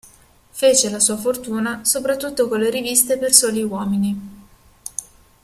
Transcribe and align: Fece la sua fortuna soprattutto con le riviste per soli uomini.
Fece 0.49 0.89
la 0.89 0.99
sua 0.99 1.15
fortuna 1.15 1.85
soprattutto 1.85 2.47
con 2.47 2.57
le 2.57 2.71
riviste 2.71 3.19
per 3.19 3.33
soli 3.33 3.61
uomini. 3.61 4.19